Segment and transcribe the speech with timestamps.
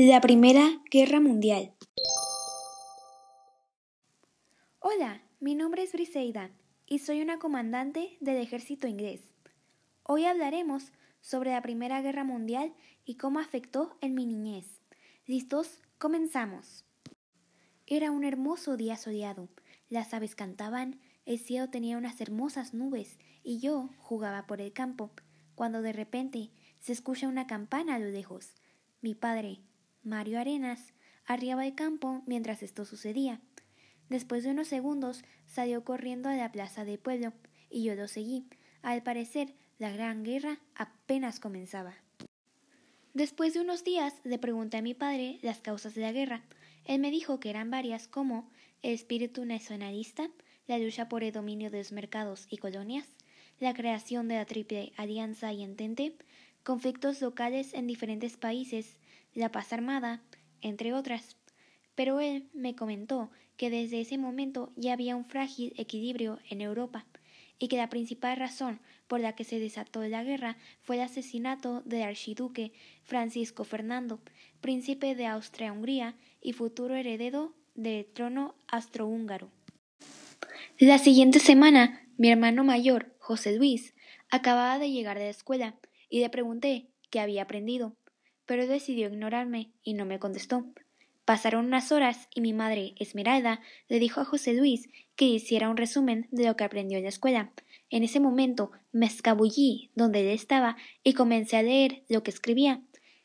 [0.00, 1.74] La Primera Guerra Mundial.
[4.78, 6.52] Hola, mi nombre es Briseida
[6.86, 9.22] y soy una comandante del ejército inglés.
[10.04, 12.74] Hoy hablaremos sobre la Primera Guerra Mundial
[13.04, 14.80] y cómo afectó en mi niñez.
[15.26, 15.80] ¿Listos?
[15.98, 16.84] Comenzamos.
[17.84, 19.48] Era un hermoso día soleado.
[19.88, 25.10] Las aves cantaban, el cielo tenía unas hermosas nubes y yo jugaba por el campo,
[25.56, 28.54] cuando de repente se escucha una campana a lo lejos.
[29.00, 29.60] Mi padre,
[30.02, 30.92] Mario Arenas,
[31.24, 33.40] arriaba el campo mientras esto sucedía.
[34.08, 37.32] Después de unos segundos salió corriendo a la plaza del pueblo
[37.70, 38.46] y yo lo seguí.
[38.82, 41.94] Al parecer, la gran guerra apenas comenzaba.
[43.14, 46.42] Después de unos días le pregunté a mi padre las causas de la guerra.
[46.84, 48.48] Él me dijo que eran varias como
[48.82, 50.30] el espíritu nacionalista,
[50.66, 53.06] la lucha por el dominio de los mercados y colonias,
[53.58, 56.14] la creación de la Triple Alianza y Entente,
[56.62, 58.98] conflictos locales en diferentes países,
[59.38, 60.20] la paz armada,
[60.60, 61.36] entre otras.
[61.94, 67.06] Pero él me comentó que desde ese momento ya había un frágil equilibrio en Europa
[67.58, 71.82] y que la principal razón por la que se desató la guerra fue el asesinato
[71.82, 72.72] del archiduque
[73.04, 74.20] Francisco Fernando,
[74.60, 79.50] príncipe de Austria-Hungría y futuro heredero del trono austrohúngaro.
[80.78, 83.94] La siguiente semana, mi hermano mayor, José Luis,
[84.30, 85.74] acababa de llegar de la escuela
[86.08, 87.96] y le pregunté qué había aprendido,
[88.48, 90.64] pero decidió ignorarme y no me contestó.
[91.26, 95.76] Pasaron unas horas y mi madre, Esmeralda, le dijo a José Luis que hiciera un
[95.76, 97.52] resumen de lo que aprendió en la escuela.
[97.90, 102.80] En ese momento me escabullí donde él estaba y comencé a leer lo que escribía.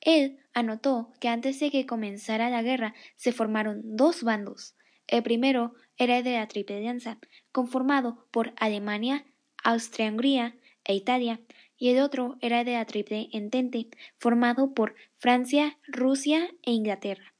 [0.00, 4.74] Él anotó que antes de que comenzara la guerra se formaron dos bandos.
[5.06, 7.18] El primero era el de la Triple Alianza,
[7.52, 9.24] conformado por Alemania,
[9.62, 11.40] Austria-Hungría e Italia,
[11.84, 17.34] y el otro era de la Triple Entente, formado por Francia, Rusia e Inglaterra.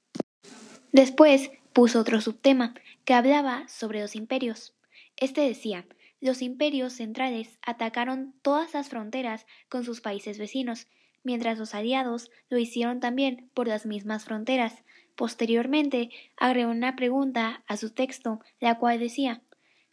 [0.93, 2.75] Después puso otro subtema
[3.07, 4.75] que hablaba sobre los imperios.
[5.17, 5.87] Este decía
[6.21, 10.89] los imperios centrales atacaron todas las fronteras con sus países vecinos,
[11.23, 14.85] mientras los aliados lo hicieron también por las mismas fronteras.
[15.15, 19.41] Posteriormente agregó una pregunta a su texto, la cual decía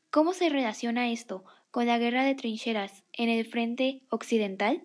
[0.09, 4.83] ¿Cómo se relaciona esto con la guerra de trincheras en el frente occidental?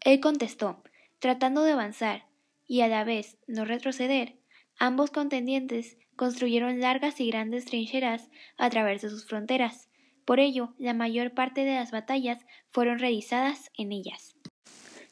[0.00, 0.82] Él contestó,
[1.18, 2.26] tratando de avanzar
[2.66, 4.38] y a la vez no retroceder,
[4.80, 9.88] Ambos contendientes construyeron largas y grandes trincheras a través de sus fronteras.
[10.24, 12.38] Por ello, la mayor parte de las batallas
[12.70, 14.36] fueron realizadas en ellas.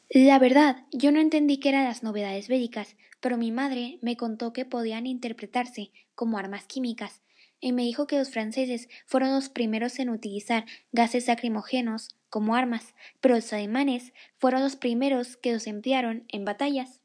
[0.09, 4.53] La verdad, yo no entendí qué eran las novedades bélicas, pero mi madre me contó
[4.53, 7.21] que podían interpretarse como armas químicas,
[7.59, 12.93] y me dijo que los franceses fueron los primeros en utilizar gases lacrimógenos como armas,
[13.21, 17.01] pero los alemanes fueron los primeros que los emplearon en batallas.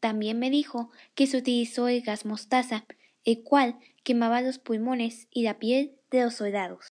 [0.00, 2.86] También me dijo que se utilizó el gas mostaza,
[3.24, 6.86] el cual quemaba los pulmones y la piel de los soldados.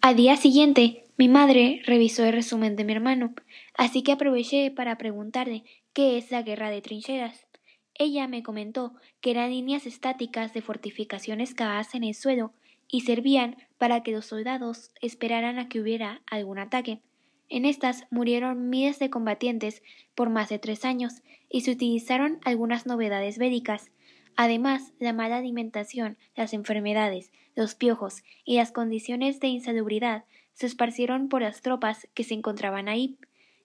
[0.00, 3.34] Al día siguiente, mi madre revisó el resumen de mi hermano,
[3.74, 7.46] así que aproveché para preguntarle qué es la guerra de trincheras.
[7.94, 12.52] Ella me comentó que eran líneas estáticas de fortificaciones cavadas en el suelo
[12.88, 17.00] y servían para que los soldados esperaran a que hubiera algún ataque.
[17.48, 19.82] En estas murieron miles de combatientes
[20.14, 23.90] por más de tres años y se utilizaron algunas novedades bélicas.
[24.36, 30.24] Además, la mala alimentación, las enfermedades, los piojos y las condiciones de insalubridad
[30.54, 33.18] se esparcieron por las tropas que se encontraban ahí.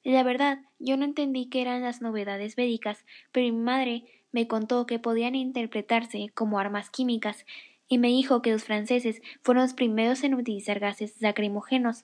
[0.03, 4.05] La verdad, yo no entendí qué eran las novedades bélicas, pero mi madre
[4.37, 7.47] me contó que podían interpretarse como armas químicas
[7.87, 12.03] y me dijo que los franceses fueron los primeros en utilizar gases lacrimógenos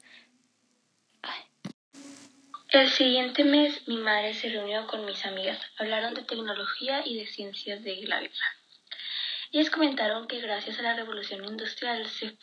[2.69, 5.59] el siguiente mes mi madre se reunió con mis amigas.
[5.77, 8.47] Hablaron de tecnología y de ciencias de la guerra.
[9.51, 12.35] Ellas comentaron que gracias a la revolución industrial se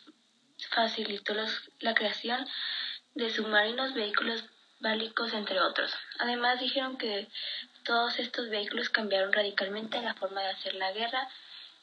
[0.69, 1.33] facilitó
[1.81, 2.47] la creación
[3.13, 4.45] de submarinos, vehículos
[4.79, 5.91] bélicos, entre otros.
[6.19, 7.27] Además dijeron que
[7.83, 11.27] todos estos vehículos cambiaron radicalmente la forma de hacer la guerra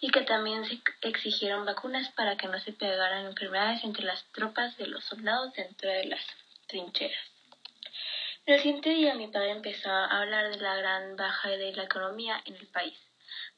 [0.00, 4.76] y que también se exigieron vacunas para que no se pegaran enfermedades entre las tropas
[4.76, 6.24] de los soldados dentro de las
[6.68, 7.18] trincheras.
[8.46, 12.40] El siguiente día mi padre empezó a hablar de la gran baja de la economía
[12.44, 12.98] en el país,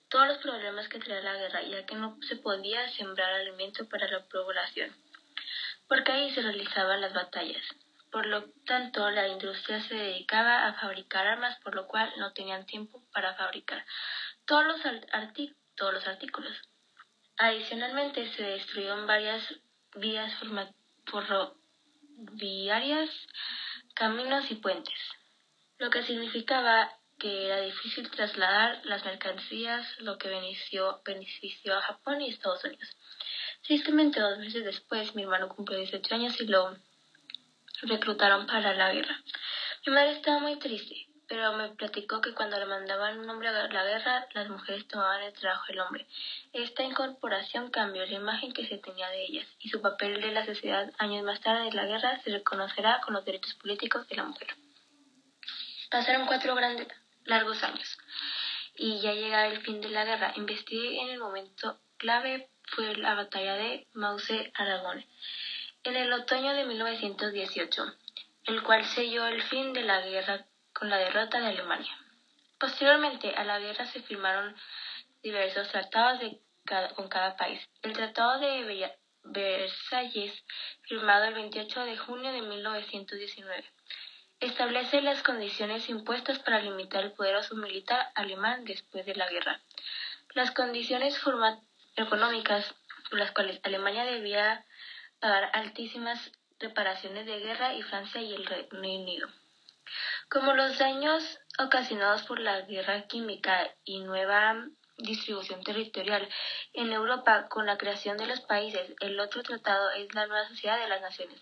[0.09, 4.11] todos los problemas que traía la guerra, ya que no se podía sembrar alimento para
[4.11, 4.91] la población,
[5.87, 7.63] porque ahí se realizaban las batallas.
[8.11, 12.67] Por lo tanto, la industria se dedicaba a fabricar armas, por lo cual no tenían
[12.67, 13.85] tiempo para fabricar
[14.47, 14.81] todos los,
[15.77, 16.57] todos los artículos.
[17.39, 19.43] Adicionalmente, se destruyeron varias
[19.95, 20.33] vías
[21.07, 23.11] ferroviarias
[23.95, 24.99] caminos y puentes,
[25.79, 32.23] lo que significaba que era difícil trasladar las mercancías, lo que benefició, benefició a Japón
[32.23, 32.89] y Estados Unidos.
[33.63, 36.77] Tristemente, dos meses después, mi hermano cumplió 18 años y lo
[37.83, 39.21] reclutaron para la guerra.
[39.87, 43.53] Mi madre estaba muy triste, pero me platicó que cuando le mandaban un hombre a
[43.53, 46.07] la guerra, las mujeres tomaban el trabajo del hombre.
[46.53, 50.45] Esta incorporación cambió la imagen que se tenía de ellas y su papel de la
[50.45, 54.25] sociedad años más tarde de la guerra se reconocerá con los derechos políticos de la
[54.25, 54.49] mujer.
[55.91, 56.89] Pasaron cuatro grandes,
[57.25, 57.99] largos años
[58.77, 60.33] y ya llegaba el fin de la guerra.
[60.37, 65.05] Investigué en el momento clave fue la batalla de Mauser-Aragón
[65.85, 67.85] en el otoño de 1918,
[68.45, 70.45] el cual selló el fin de la guerra
[70.75, 71.97] con la derrota de Alemania.
[72.59, 74.55] Posteriormente a la guerra se firmaron
[75.23, 76.21] diversos tratados
[76.95, 77.67] con cada país.
[77.83, 78.93] El Tratado de
[79.25, 80.45] Versalles,
[80.83, 83.65] firmado el 28 de junio de 1919,
[84.41, 89.61] establece las condiciones impuestas para limitar el poderoso militar alemán después de la guerra.
[90.35, 91.19] Las condiciones
[91.97, 92.75] económicas
[93.09, 94.65] por las cuales Alemania debía
[95.21, 99.29] pagar altísimas reparaciones de guerra y Francia y el Reino Unido.
[100.29, 104.67] Como los daños ocasionados por la guerra química y nueva
[104.99, 106.29] distribución territorial
[106.73, 110.79] en Europa con la creación de los países, el otro tratado es la Nueva Sociedad
[110.79, 111.41] de las Naciones,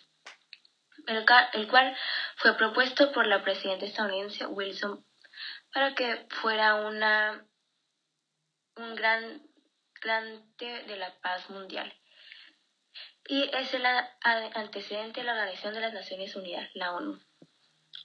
[1.07, 1.97] el, cual
[2.37, 5.05] fue propuesto por la presidenta estadounidense Wilson
[5.73, 7.45] para que fuera una
[8.77, 9.43] un gran
[10.01, 11.93] garante de la paz mundial.
[13.29, 17.21] Y es el antecedente de la Organización de las Naciones Unidas, la ONU.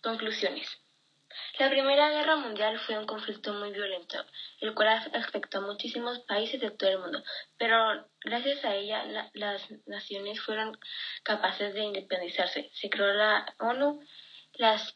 [0.01, 0.67] Conclusiones.
[1.59, 4.17] La Primera Guerra Mundial fue un conflicto muy violento,
[4.59, 7.23] el cual afectó a muchísimos países de todo el mundo,
[7.57, 10.77] pero gracias a ella las naciones fueron
[11.23, 12.69] capaces de independizarse.
[12.73, 14.01] Se creó la ONU,
[14.55, 14.93] las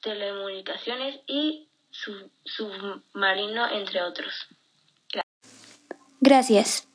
[0.00, 4.48] telecomunicaciones y su submarino, entre otros.
[6.20, 6.87] Gracias.